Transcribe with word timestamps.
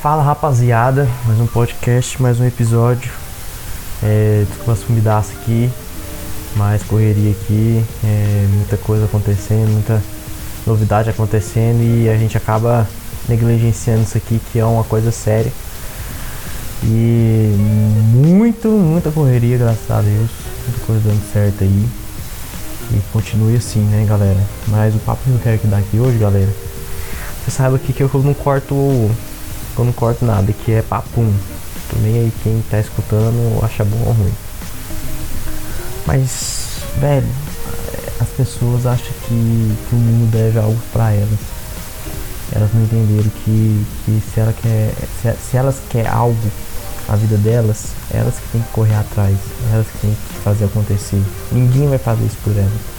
Fala 0.00 0.22
rapaziada, 0.22 1.08
mais 1.26 1.40
um 1.40 1.46
podcast, 1.48 2.22
mais 2.22 2.38
um 2.38 2.46
episódio. 2.46 3.10
É, 4.00 4.44
desculpa 4.46 4.70
as 4.70 4.82
fumidaças 4.84 5.36
aqui, 5.36 5.68
mais 6.54 6.84
correria 6.84 7.32
aqui, 7.32 7.84
é, 8.04 8.46
muita 8.48 8.76
coisa 8.76 9.06
acontecendo, 9.06 9.72
muita 9.72 10.00
novidade 10.64 11.10
acontecendo 11.10 11.82
e 11.82 12.08
a 12.08 12.16
gente 12.16 12.36
acaba 12.36 12.88
negligenciando 13.28 14.02
isso 14.02 14.16
aqui 14.16 14.40
que 14.52 14.60
é 14.60 14.64
uma 14.64 14.84
coisa 14.84 15.10
séria. 15.10 15.52
E 16.84 17.52
muito, 18.14 18.68
muita 18.68 19.10
correria, 19.10 19.58
graças 19.58 19.90
a 19.90 20.00
Deus, 20.00 20.30
muita 20.64 20.86
coisa 20.86 21.08
dando 21.08 21.32
certo 21.32 21.64
aí. 21.64 21.88
E 22.92 23.00
continue 23.12 23.56
assim, 23.56 23.80
né, 23.80 24.06
galera? 24.08 24.40
Mas 24.68 24.94
o 24.94 24.98
papo 25.00 25.24
que 25.24 25.30
eu 25.30 25.40
quero 25.42 25.58
que 25.58 25.66
dar 25.66 25.78
aqui 25.78 25.98
hoje, 25.98 26.18
galera, 26.18 26.54
você 27.44 27.62
aqui 27.62 27.92
que 27.92 28.02
eu 28.04 28.10
não 28.22 28.32
corto 28.32 29.10
eu 29.78 29.84
não 29.84 29.92
corto 29.92 30.24
nada, 30.24 30.52
que 30.52 30.72
é 30.72 30.82
papum. 30.82 31.32
Nem 32.02 32.14
aí 32.14 32.32
quem 32.42 32.62
tá 32.70 32.78
escutando 32.78 33.64
acha 33.64 33.84
bom 33.84 34.02
ou 34.06 34.12
ruim. 34.12 34.32
Mas, 36.06 36.80
velho, 37.00 37.26
as 38.20 38.28
pessoas 38.30 38.86
acham 38.86 39.12
que, 39.26 39.76
que 39.88 39.94
o 39.94 39.98
mundo 39.98 40.30
deve 40.30 40.58
algo 40.58 40.78
para 40.92 41.12
elas. 41.12 41.38
Elas 42.52 42.70
não 42.72 42.82
entenderam 42.82 43.30
que, 43.44 43.86
que 44.04 44.22
se, 44.32 44.40
ela 44.40 44.52
quer, 44.52 44.92
se, 45.22 45.50
se 45.50 45.56
elas 45.56 45.76
querem 45.90 46.10
algo 46.10 46.36
a 47.08 47.16
vida 47.16 47.36
delas, 47.36 47.92
elas 48.10 48.34
que 48.34 48.48
tem 48.52 48.62
que 48.62 48.68
correr 48.70 48.94
atrás, 48.94 49.36
elas 49.72 49.86
que 49.86 49.98
tem 49.98 50.10
que 50.10 50.38
fazer 50.40 50.64
acontecer. 50.66 51.22
Ninguém 51.52 51.88
vai 51.88 51.98
fazer 51.98 52.24
isso 52.24 52.36
por 52.44 52.56
elas. 52.56 52.98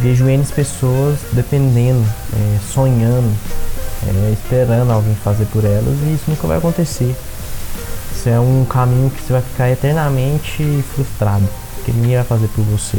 Vejo 0.00 0.28
N 0.28 0.44
pessoas 0.46 1.18
dependendo, 1.32 2.04
é, 2.34 2.58
sonhando, 2.72 3.36
é, 4.06 4.32
esperando 4.32 4.90
alguém 4.90 5.14
fazer 5.14 5.44
por 5.46 5.64
elas 5.64 5.98
e 6.02 6.14
isso 6.14 6.24
nunca 6.28 6.46
vai 6.46 6.58
acontecer. 6.58 7.14
Isso 8.12 8.28
é 8.28 8.38
um 8.40 8.64
caminho 8.64 9.10
que 9.10 9.22
você 9.22 9.32
vai 9.32 9.42
ficar 9.42 9.70
eternamente 9.70 10.84
frustrado, 10.94 11.48
que 11.84 11.92
ninguém 11.92 12.16
vai 12.16 12.24
fazer 12.24 12.48
por 12.48 12.62
você. 12.64 12.98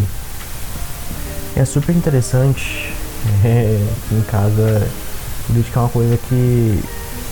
É 1.55 1.65
super 1.65 1.95
interessante 1.95 2.93
é, 3.43 3.79
em 4.11 4.21
casa, 4.21 4.87
política 5.47 5.79
é 5.79 5.83
uma 5.83 5.89
coisa 5.89 6.17
que, 6.17 6.83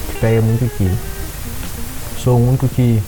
que 0.08 0.20
pega 0.20 0.42
muito 0.42 0.66
aqui. 0.66 0.92
Sou 2.24 2.38
o 2.38 2.50
único 2.50 2.68
que, 2.68 3.02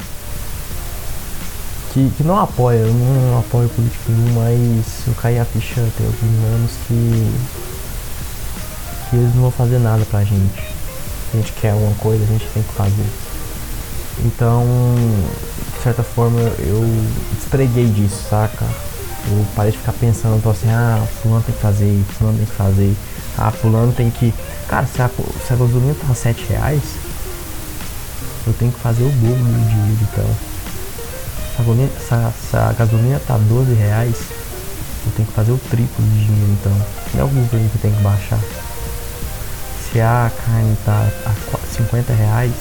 que, 1.93 2.09
que 2.17 2.23
não 2.23 2.39
apoia, 2.39 2.77
eu 2.77 2.93
não 2.93 3.39
apoio 3.39 3.67
política 3.69 4.03
nenhum, 4.07 4.33
mas 4.39 4.85
eu 5.07 5.13
caí 5.15 5.37
a 5.37 5.45
ficha 5.45 5.85
tem 5.97 6.07
alguns 6.07 6.45
anos 6.55 6.71
que 6.87 7.31
que 9.11 9.17
eles 9.17 9.35
não 9.35 9.43
vão 9.43 9.51
fazer 9.51 9.77
nada 9.77 10.05
pra 10.05 10.23
gente. 10.23 10.55
Se 10.55 11.37
a 11.37 11.37
gente 11.37 11.51
quer 11.53 11.71
alguma 11.71 11.93
coisa, 11.95 12.23
a 12.23 12.27
gente 12.27 12.47
tem 12.53 12.63
que 12.63 12.73
fazer. 12.73 13.05
Então, 14.25 14.65
de 15.77 15.83
certa 15.83 16.01
forma, 16.01 16.39
eu 16.59 16.81
despreguei 17.35 17.87
disso, 17.89 18.23
saca? 18.29 18.65
Eu 19.27 19.45
parei 19.53 19.71
de 19.71 19.77
ficar 19.77 19.93
pensando, 19.93 20.37
então 20.37 20.51
assim, 20.51 20.69
ah, 20.69 21.05
fulano 21.21 21.43
tem 21.43 21.53
que 21.53 21.61
fazer, 21.61 22.03
fulano 22.17 22.37
tem 22.37 22.45
que 22.45 22.53
fazer, 22.53 22.95
ah, 23.37 23.51
fulano 23.51 23.91
tem 23.91 24.09
que. 24.09 24.33
Cara, 24.67 24.87
se 24.87 25.01
a, 25.01 25.09
se 25.09 25.53
a 25.53 25.55
gasolina 25.57 25.95
tá 26.07 26.15
7 26.15 26.45
reais, 26.49 26.81
eu 28.47 28.53
tenho 28.53 28.71
que 28.71 28.79
fazer 28.79 29.03
o 29.03 29.09
dobro 29.09 29.43
do 29.43 29.69
dinheiro, 29.69 29.97
então. 30.01 30.35
Se 31.55 31.61
a, 31.61 31.63
gasolina, 31.63 31.91
se, 31.99 32.13
a, 32.13 32.31
se 32.49 32.57
a 32.57 32.73
gasolina 32.73 33.21
tá 33.27 33.37
12 33.37 33.73
reais, 33.73 34.15
eu 35.05 35.11
tenho 35.15 35.27
que 35.27 35.33
fazer 35.33 35.51
o 35.51 35.59
triplo 35.69 36.03
de 36.05 36.25
dinheiro, 36.25 36.57
então. 36.59 36.73
Não 37.13 37.21
é 37.21 37.23
o 37.25 37.27
governo 37.27 37.69
que 37.69 37.77
tem 37.77 37.91
que 37.91 38.01
baixar 38.01 38.39
se 39.91 39.99
a 39.99 40.31
carne 40.45 40.77
tá 40.85 41.05
a 41.25 41.75
50 41.75 42.13
reais, 42.13 42.53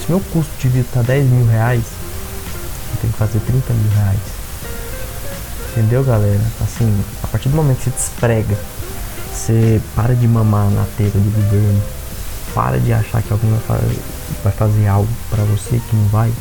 se 0.00 0.10
meu 0.10 0.20
custo 0.20 0.52
de 0.58 0.68
vida 0.68 0.88
tá 0.92 1.02
10 1.02 1.26
mil 1.26 1.46
reais, 1.46 1.84
eu 2.92 3.00
tenho 3.00 3.12
que 3.12 3.18
fazer 3.18 3.38
30 3.38 3.72
mil 3.72 3.90
reais. 3.92 4.20
Entendeu, 5.70 6.02
galera? 6.04 6.40
Assim, 6.60 7.04
a 7.22 7.26
partir 7.28 7.48
do 7.48 7.56
momento 7.56 7.78
que 7.78 7.84
você 7.84 7.90
desprega, 7.90 8.56
você 9.32 9.80
para 9.94 10.14
de 10.14 10.26
mamar 10.26 10.68
na 10.70 10.84
teira 10.96 11.12
do 11.12 11.42
governo, 11.42 11.82
para 12.52 12.78
de 12.78 12.92
achar 12.92 13.22
que 13.22 13.32
alguém 13.32 13.50
vai 14.42 14.52
fazer 14.52 14.86
algo 14.88 15.08
para 15.30 15.44
você 15.44 15.80
que 15.88 15.96
não 15.96 16.08
vai, 16.08 16.32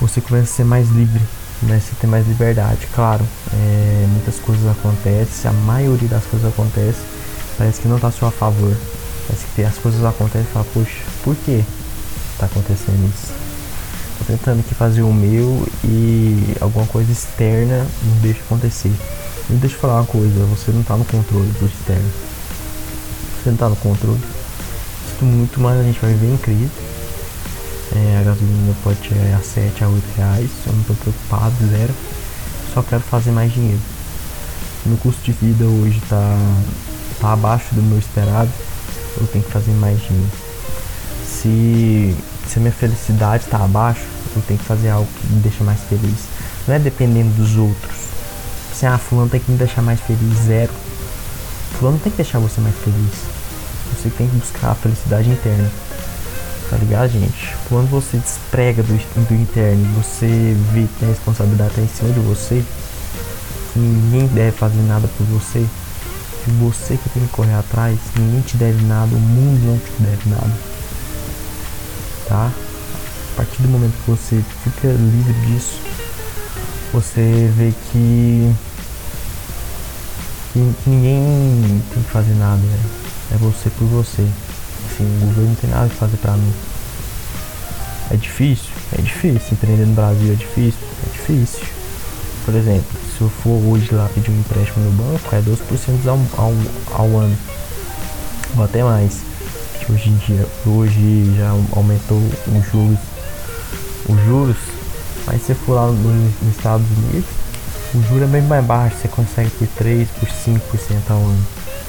você 0.00 0.20
começa 0.22 0.44
a 0.44 0.56
ser 0.56 0.64
mais 0.64 0.88
livre, 0.88 1.20
começa 1.60 1.92
a 1.92 2.00
ter 2.00 2.06
mais 2.06 2.26
liberdade. 2.26 2.88
Claro, 2.94 3.26
é, 3.52 4.06
muitas 4.08 4.36
coisas 4.36 4.66
acontecem, 4.70 5.50
a 5.50 5.52
maioria 5.52 6.08
das 6.08 6.24
coisas 6.24 6.50
acontecem 6.50 7.17
parece 7.58 7.80
que 7.80 7.88
não 7.88 7.96
está 7.96 8.08
a 8.08 8.12
seu 8.12 8.30
favor. 8.30 8.74
Parece 9.26 9.44
que 9.54 9.62
as 9.62 9.76
coisas 9.76 10.02
acontecem 10.04 10.46
e 10.48 10.52
fala, 10.52 10.64
poxa, 10.72 11.02
por 11.24 11.36
que 11.36 11.62
está 12.32 12.46
acontecendo 12.46 13.12
isso? 13.12 13.32
Tô 14.18 14.24
tentando 14.24 14.60
aqui 14.60 14.74
fazer 14.74 15.02
o 15.02 15.12
meu 15.12 15.66
e 15.84 16.56
alguma 16.60 16.86
coisa 16.86 17.10
externa 17.12 17.86
não 18.02 18.16
deixa 18.22 18.40
acontecer. 18.40 18.92
E 19.50 19.52
deixa 19.54 19.76
eu 19.76 19.80
falar 19.80 19.96
uma 19.96 20.06
coisa, 20.06 20.44
você 20.46 20.70
não 20.70 20.80
está 20.80 20.96
no 20.96 21.04
controle 21.04 21.50
do 21.58 21.66
externo. 21.66 22.10
Você 23.36 23.50
não 23.50 23.54
está 23.54 23.68
no 23.68 23.76
controle. 23.76 24.20
Sinto 25.10 25.24
muito, 25.24 25.60
mas 25.60 25.80
a 25.80 25.82
gente 25.82 26.00
vai 26.00 26.12
viver 26.12 26.32
em 26.32 26.36
crise. 26.36 26.70
É, 27.94 28.18
a 28.20 28.22
gasolina 28.22 28.74
pode 28.84 29.08
chegar 29.08 29.36
a 29.36 29.40
7 29.40 29.84
a 29.84 29.88
8 29.88 30.04
reais. 30.16 30.50
Eu 30.66 30.72
não 30.72 30.80
estou 30.80 30.96
preocupado, 30.96 31.54
zero. 31.70 31.94
Só 32.74 32.82
quero 32.82 33.02
fazer 33.02 33.30
mais 33.30 33.52
dinheiro. 33.52 33.80
Meu 34.84 34.96
custo 34.98 35.22
de 35.22 35.32
vida 35.32 35.64
hoje 35.64 35.98
está 35.98 36.36
tá 37.20 37.32
abaixo 37.32 37.74
do 37.74 37.82
meu 37.82 37.98
esperado, 37.98 38.50
eu 39.20 39.26
tenho 39.26 39.44
que 39.44 39.50
fazer 39.50 39.72
mais 39.72 40.00
dinheiro. 40.00 40.30
Se, 41.26 42.16
se 42.48 42.58
a 42.58 42.60
minha 42.60 42.72
felicidade 42.72 43.44
está 43.44 43.62
abaixo, 43.64 44.04
eu 44.34 44.42
tenho 44.42 44.58
que 44.58 44.64
fazer 44.64 44.90
algo 44.90 45.08
que 45.20 45.26
me 45.32 45.40
deixa 45.40 45.64
mais 45.64 45.80
feliz. 45.80 46.18
Não 46.66 46.74
é 46.74 46.78
dependendo 46.78 47.30
dos 47.30 47.56
outros. 47.56 47.96
Se 48.74 48.86
ah, 48.86 48.98
fulano 48.98 49.28
tem 49.28 49.40
que 49.40 49.50
me 49.50 49.58
deixar 49.58 49.82
mais 49.82 50.00
feliz, 50.00 50.38
zero. 50.46 50.72
Fulano 51.78 51.98
tem 51.98 52.10
que 52.10 52.16
deixar 52.16 52.38
você 52.38 52.60
mais 52.60 52.76
feliz. 52.76 53.12
Você 53.96 54.10
tem 54.10 54.28
que 54.28 54.36
buscar 54.36 54.70
a 54.70 54.74
felicidade 54.74 55.28
interna. 55.28 55.70
Tá 56.70 56.76
ligado, 56.76 57.10
gente? 57.10 57.56
Quando 57.68 57.88
você 57.88 58.18
desprega 58.18 58.82
do, 58.82 58.94
do 59.26 59.34
interno, 59.34 59.84
você 59.94 60.54
vê 60.72 60.86
que 60.98 61.04
a 61.04 61.08
responsabilidade 61.08 61.70
está 61.70 61.82
em 61.82 61.88
cima 61.88 62.12
de 62.12 62.20
você, 62.20 62.62
ninguém 63.74 64.26
deve 64.28 64.52
fazer 64.52 64.82
nada 64.82 65.08
por 65.16 65.24
você, 65.24 65.66
você 66.48 66.96
que 66.96 67.08
tem 67.10 67.26
que 67.26 67.32
correr 67.32 67.54
atrás, 67.54 67.98
ninguém 68.16 68.40
te 68.42 68.56
deve 68.56 68.84
nada, 68.84 69.14
o 69.14 69.20
mundo 69.20 69.66
não 69.66 69.78
te 69.78 70.02
deve 70.02 70.30
nada. 70.30 70.52
Tá? 72.28 72.52
A 73.32 73.36
partir 73.36 73.62
do 73.62 73.68
momento 73.68 73.94
que 74.04 74.10
você 74.10 74.42
fica 74.64 74.88
livre 74.88 75.32
disso, 75.46 75.80
você 76.92 77.50
vê 77.56 77.72
que, 77.90 78.54
que, 80.52 80.74
que 80.84 80.90
ninguém 80.90 81.82
tem 81.92 82.02
que 82.02 82.10
fazer 82.10 82.34
nada, 82.34 82.62
né? 82.62 82.78
é 83.32 83.36
você 83.36 83.70
por 83.70 83.86
você. 83.86 84.22
Assim, 84.22 85.04
o 85.04 85.26
governo 85.26 85.48
não 85.48 85.54
tem 85.56 85.70
nada 85.70 85.88
que 85.88 85.96
fazer 85.96 86.16
pra 86.16 86.32
mim. 86.32 86.52
É 88.10 88.16
difícil? 88.16 88.70
É 88.98 89.02
difícil. 89.02 89.52
Empreender 89.52 89.86
no 89.86 89.94
Brasil 89.94 90.32
é 90.32 90.34
difícil? 90.34 90.80
É 91.06 91.10
difícil. 91.12 91.66
Por 92.44 92.54
exemplo, 92.54 93.07
se 93.18 93.24
eu 93.24 93.28
for 93.28 93.60
hoje 93.66 93.92
lá 93.92 94.08
pedir 94.14 94.30
um 94.30 94.38
empréstimo 94.38 94.84
no 94.84 94.92
banco, 94.92 95.34
é 95.34 95.40
12% 95.40 96.06
ao, 96.06 96.18
ao, 96.40 96.52
ao 96.92 97.18
ano. 97.18 97.36
Ou 98.56 98.62
até 98.62 98.82
mais. 98.84 99.22
Hoje 99.90 100.10
em 100.10 100.16
dia, 100.18 100.46
hoje 100.64 101.34
já 101.36 101.50
aumentou 101.74 102.18
os 102.18 102.70
juros. 102.70 102.98
Os 104.08 104.24
juros, 104.24 104.56
mas 105.26 105.42
se 105.42 105.54
for 105.54 105.74
lá 105.74 105.88
nos, 105.88 106.56
Estados 106.56 106.86
Unidos, 106.96 107.28
o 107.94 108.02
juro 108.02 108.24
é 108.24 108.26
bem 108.26 108.42
mais 108.42 108.64
baixo, 108.64 108.96
você 109.00 109.08
consegue 109.08 109.50
ter 109.50 109.68
3 109.76 110.08
por 110.10 110.28
5% 110.28 110.60
ao 111.10 111.16
ano. 111.16 111.46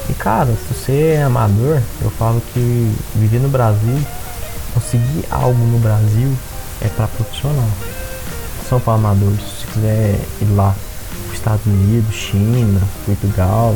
E 0.08 0.14
cara, 0.14 0.46
se 0.46 0.74
você 0.74 1.16
é 1.18 1.22
amador, 1.22 1.80
eu 2.02 2.10
falo 2.10 2.42
que 2.52 2.92
viver 3.14 3.38
no 3.38 3.48
Brasil, 3.48 3.98
conseguir 4.74 5.24
algo 5.30 5.64
no 5.66 5.78
Brasil 5.78 6.36
é 6.80 6.88
para 6.88 7.06
profissional. 7.06 7.68
São 8.68 8.80
para 8.80 8.94
amadores. 8.94 9.40
Se 9.40 9.66
quiser 9.66 10.18
ir 10.42 10.54
lá 10.56 10.74
Estados 11.40 11.66
Unidos, 11.66 12.14
China, 12.14 12.80
Portugal, 13.06 13.74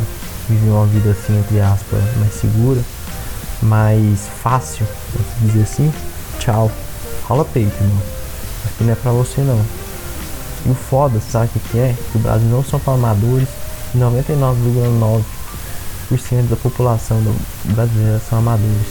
viver 0.48 0.70
uma 0.70 0.86
vida 0.86 1.10
assim, 1.10 1.36
entre 1.38 1.60
aspas, 1.60 2.00
mais 2.18 2.32
segura, 2.34 2.80
mais 3.62 4.28
fácil, 4.42 4.84
posso 5.12 5.28
dizer 5.40 5.62
assim, 5.62 5.92
tchau. 6.38 6.70
Rola 7.24 7.44
peito, 7.46 7.74
irmão. 7.82 8.02
Aqui 8.66 8.84
não 8.84 8.92
é 8.92 8.96
pra 8.96 9.12
você 9.12 9.40
não. 9.40 9.58
E 10.66 10.70
o 10.70 10.74
foda, 10.74 11.18
sabe 11.20 11.48
o 11.56 11.60
que 11.70 11.78
é? 11.78 11.94
Que 12.12 12.18
o 12.18 12.20
Brasil 12.20 12.48
não 12.48 12.62
são 12.62 12.78
para 12.78 12.92
amadores 12.92 13.48
e 13.94 13.98
99,9% 13.98 16.48
da 16.48 16.56
população 16.56 17.16
brasileira 17.64 18.20
são 18.28 18.40
amadores. 18.40 18.88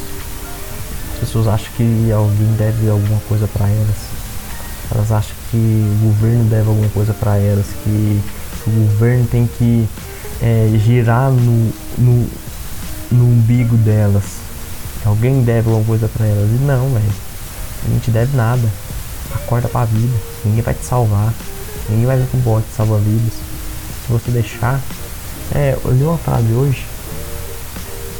As 1.13 1.19
pessoas 1.19 1.47
acham 1.47 1.71
que 1.77 2.11
alguém 2.11 2.53
deve 2.57 2.89
alguma 2.89 3.19
coisa 3.29 3.47
para 3.47 3.67
elas. 3.67 3.97
Elas 4.91 5.11
acham 5.11 5.35
que 5.51 5.57
o 5.57 6.05
governo 6.05 6.45
deve 6.45 6.69
alguma 6.69 6.89
coisa 6.89 7.13
para 7.13 7.37
elas, 7.37 7.67
que 7.83 8.19
o 8.67 8.71
governo 8.71 9.27
tem 9.27 9.47
que 9.47 9.87
é, 10.41 10.69
girar 10.83 11.31
no, 11.31 11.73
no, 11.97 12.29
no 13.11 13.25
umbigo 13.25 13.77
delas. 13.77 14.23
alguém 15.05 15.43
deve 15.43 15.69
alguma 15.69 15.85
coisa 15.85 16.07
pra 16.07 16.25
elas. 16.25 16.49
E 16.49 16.63
não, 16.63 16.89
velho. 16.93 17.13
Ninguém 17.83 17.99
te 17.99 18.11
deve 18.11 18.35
nada. 18.35 18.67
Acorda 19.33 19.67
pra 19.67 19.85
vida. 19.85 20.13
Ninguém 20.45 20.61
vai 20.61 20.73
te 20.73 20.85
salvar. 20.85 21.33
Ninguém 21.89 22.05
vai 22.05 22.17
vir 22.17 22.27
com 22.27 22.37
bote 22.39 22.67
salva 22.75 22.97
vidas. 22.99 23.33
Se 24.05 24.11
você 24.11 24.31
deixar. 24.31 24.79
É, 25.53 25.77
eu 25.83 25.91
li 25.91 26.03
uma 26.03 26.17
frase 26.17 26.51
hoje. 26.53 26.85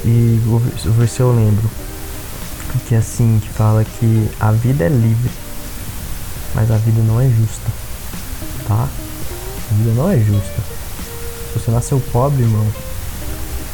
E 0.05 0.41
vou 0.45 0.59
ver 0.59 1.07
se 1.07 1.19
eu 1.19 1.33
lembro. 1.33 1.69
Que 2.87 2.95
é 2.95 2.97
assim, 2.97 3.39
que 3.41 3.49
fala 3.49 3.85
que 3.85 4.29
a 4.39 4.51
vida 4.51 4.85
é 4.85 4.89
livre. 4.89 5.31
Mas 6.53 6.69
a 6.71 6.77
vida 6.77 7.01
não 7.01 7.21
é 7.21 7.29
justa. 7.29 7.71
Tá? 8.67 8.87
Vida 9.77 9.91
não 9.95 10.09
é 10.09 10.17
justa. 10.17 10.61
Você 11.53 11.71
nasceu 11.71 12.01
pobre, 12.11 12.43
irmão, 12.43 12.65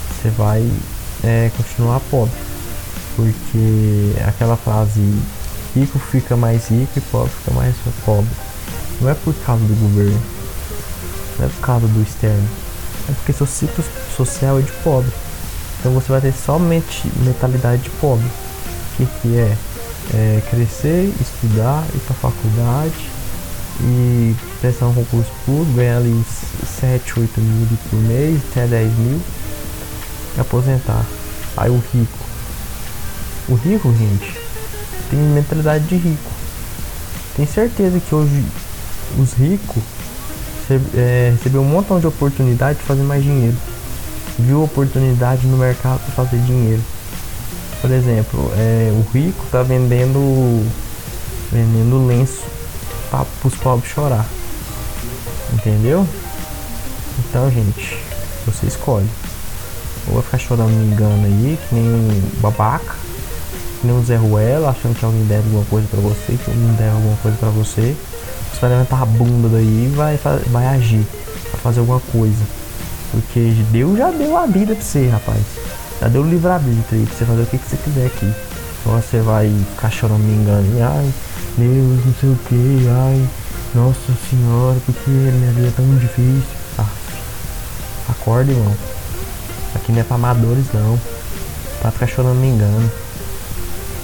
você 0.10 0.30
vai 0.30 0.66
é, 1.24 1.52
continuar 1.56 2.00
pobre. 2.12 2.36
Porque 3.16 4.14
aquela 4.26 4.56
frase 4.56 5.02
rico 5.76 6.00
fica 6.00 6.38
mais 6.38 6.68
rico 6.70 6.92
e 6.98 7.02
pobre 7.02 7.32
fica 7.32 7.52
mais 7.52 7.76
pobre. 8.06 8.30
Não 9.02 9.10
é 9.10 9.14
por 9.14 9.34
causa 9.46 9.64
do 9.64 9.76
governo, 9.76 10.22
não 11.38 11.46
é 11.46 11.50
por 11.50 11.62
causa 11.62 11.88
do 11.88 12.02
externo, 12.02 12.48
é 13.10 13.12
porque 13.14 13.34
seu 13.34 13.46
ciclo 13.46 13.84
social 14.16 14.60
é 14.60 14.62
de 14.62 14.72
pobre. 14.84 15.12
Então 15.80 15.94
você 15.94 16.12
vai 16.12 16.22
ter 16.22 16.34
somente 16.34 17.10
mentalidade 17.26 17.84
de 17.84 17.90
pobre. 17.92 18.26
O 18.26 18.98
que, 18.98 19.06
que 19.22 19.38
é? 19.38 19.58
é? 20.14 20.42
Crescer, 20.50 21.14
estudar, 21.22 21.86
ir 21.94 22.00
para 22.00 22.16
faculdade 22.16 23.19
e 23.82 24.36
prestar 24.60 24.88
um 24.88 24.94
concurso 24.94 25.32
público, 25.46 25.74
ganhar 25.74 25.98
ali 25.98 26.24
7, 26.80 27.20
8 27.20 27.42
mil 27.42 27.68
por 27.90 28.00
mês, 28.00 28.42
até 28.52 28.68
10 28.68 28.98
mil 28.98 29.22
e 30.38 30.42
aposentar. 30.42 31.06
Aí 31.56 31.70
o 31.70 31.82
rico. 31.94 32.20
O 33.48 33.56
rico, 33.56 33.94
gente, 33.98 34.38
tem 35.10 35.20
mentalidade 35.20 35.86
de 35.86 35.96
rico. 35.96 36.32
Tem 37.36 37.46
certeza 37.46 38.00
que 38.00 38.14
hoje 38.14 38.46
os 39.18 39.34
ricos 39.34 39.84
é, 40.96 41.32
receberam 41.36 41.64
um 41.64 41.70
montão 41.70 42.00
de 42.00 42.08
oportunidade 42.08 42.80
de 42.80 42.86
fazer 42.86 43.04
mais 43.04 43.24
dinheiro. 43.24 43.58
Viu 44.38 44.64
oportunidade 44.64 45.48
no 45.48 45.58
mercado 45.58 46.00
para 46.00 46.26
fazer 46.26 46.38
dinheiro. 46.44 46.82
Por 47.82 47.92
exemplo, 47.92 48.52
é, 48.58 48.92
o 48.94 49.10
rico 49.12 49.46
tá 49.52 49.64
vendendo 49.64 50.20
vendendo 51.52 52.06
lenço 52.06 52.44
para 53.10 53.26
os 53.44 53.56
pobres 53.56 53.92
chorar. 53.92 54.26
Entendeu? 55.54 56.08
Então, 57.20 57.50
gente, 57.52 57.98
você 58.46 58.68
escolhe. 58.68 59.10
Ou 60.08 60.16
vai 60.16 60.24
ficar 60.24 60.38
chorando 60.38 60.72
me 60.72 60.94
engano 60.94 61.26
aí, 61.26 61.60
que 61.68 61.76
nem 61.76 61.86
um 61.86 62.22
babaca 62.42 63.10
que 63.80 63.88
nem 63.88 63.96
um 63.96 64.04
Zé 64.04 64.18
Ruela, 64.18 64.70
achando 64.70 64.98
que 64.98 65.06
alguém 65.06 65.24
deve 65.24 65.44
alguma 65.46 65.66
coisa 65.66 65.88
pra 65.88 66.00
você, 66.00 66.38
que 66.38 66.52
alguém 66.52 66.74
deve 66.74 66.90
alguma 66.90 67.16
coisa 67.18 67.38
pra 67.38 67.50
você. 67.50 67.96
Você 68.52 68.60
vai 68.60 68.70
levantar 68.72 69.02
a 69.02 69.06
bunda 69.06 69.48
daí 69.48 69.86
e 69.86 69.94
vai, 69.96 70.20
vai 70.48 70.68
agir, 70.68 71.06
vai 71.52 71.62
fazer 71.62 71.80
alguma 71.80 72.02
coisa. 72.12 72.44
Porque 73.12 73.54
Deus 73.72 73.98
já 73.98 74.12
deu 74.12 74.38
a 74.38 74.46
vida 74.46 74.76
pra 74.76 74.84
você, 74.84 75.08
rapaz. 75.08 75.42
Já 76.02 76.08
deu 76.08 76.22
o 76.22 76.30
livre-arbítrio 76.30 77.00
aí 77.00 77.06
pra 77.06 77.16
você 77.16 77.26
fazer 77.26 77.42
o 77.42 77.46
que, 77.46 77.58
que 77.58 77.70
você 77.70 77.78
quiser 77.78 78.06
aqui. 78.08 78.34
Então 78.82 79.02
você 79.02 79.20
vai 79.22 79.50
ficar 79.72 79.90
chorando, 79.90 80.20
me 80.20 80.34
engano, 80.34 80.68
ai, 80.84 81.14
Deus, 81.60 82.06
não 82.06 82.14
sei 82.20 82.30
o 82.30 82.40
que, 82.48 82.88
ai, 82.90 83.30
nossa 83.76 84.14
senhora, 84.30 84.78
porque 84.86 85.10
minha 85.10 85.52
vida 85.52 85.68
é 85.68 85.72
tão 85.72 85.98
difícil. 85.98 86.42
Ah, 86.78 86.88
acorda, 88.10 88.52
irmão. 88.52 88.74
Aqui 89.76 89.92
não 89.92 90.00
é 90.00 90.04
pra 90.04 90.16
amadores, 90.16 90.66
não. 90.74 90.98
Pra 91.82 91.92
ficar 91.92 92.08
chorando, 92.08 92.40
me 92.40 92.48
engano. 92.48 92.90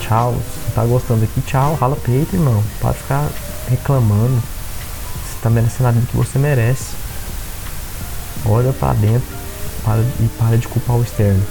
Tchau. 0.02 0.36
Se 0.66 0.72
tá 0.74 0.84
gostando 0.86 1.24
aqui, 1.24 1.42
tchau. 1.42 1.75
Rala 1.80 1.96
peito, 1.96 2.36
irmão. 2.36 2.62
Pode 2.81 2.98
ficar 2.98 3.28
reclamando. 3.69 4.36
Você 4.36 5.38
tá 5.42 5.50
merecendo 5.50 5.88
a 5.88 5.92
vida 5.92 6.08
que 6.12 6.18
você 6.18 6.38
merece. 6.38 6.94
Olha 8.46 8.74
pra 8.74 8.94
dentro 8.94 9.28
para, 9.84 10.01
e 10.01 10.30
para 10.38 10.58
de 10.58 10.68
culpar 10.68 10.98
o 10.98 11.04
externo. 11.04 11.42